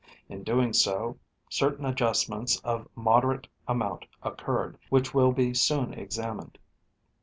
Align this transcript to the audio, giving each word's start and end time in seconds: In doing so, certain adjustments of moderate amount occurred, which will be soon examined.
In 0.29 0.41
doing 0.41 0.73
so, 0.73 1.19
certain 1.47 1.85
adjustments 1.85 2.59
of 2.63 2.87
moderate 2.95 3.47
amount 3.67 4.07
occurred, 4.23 4.79
which 4.89 5.13
will 5.13 5.31
be 5.31 5.53
soon 5.53 5.93
examined. 5.93 6.57